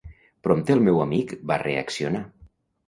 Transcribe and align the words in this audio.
Prompte 0.47 0.73
el 0.77 0.81
meu 0.89 1.03
amic 1.05 1.37
va 1.53 1.61
reaccionar. 1.67 2.25